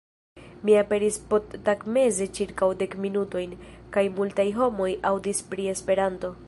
[0.67, 3.55] Mi aperis posttagmeze ĉirkaŭ dek minutojn,
[3.97, 6.39] kaj multaj homoj aŭdis pri Esperanto.